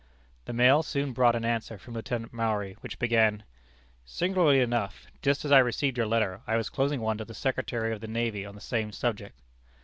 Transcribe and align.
The 0.45 0.51
mail 0.53 0.81
soon 0.81 1.13
brought 1.13 1.35
an 1.35 1.45
answer 1.45 1.77
from 1.77 1.93
Lieutenant 1.93 2.33
Maury, 2.33 2.75
which 2.79 2.97
began: 2.97 3.43
"Singularly 4.03 4.59
enough, 4.59 5.05
just 5.21 5.45
as 5.45 5.51
I 5.51 5.59
received 5.59 5.95
your 5.95 6.07
letter, 6.07 6.41
I 6.47 6.57
was 6.57 6.71
closing 6.71 7.01
one 7.01 7.19
to 7.19 7.25
the 7.25 7.35
Secretary 7.35 7.93
of 7.93 8.01
the 8.01 8.07
Navy 8.07 8.43
on 8.43 8.55
the 8.55 8.61
same 8.61 8.91
subject." 8.93 9.37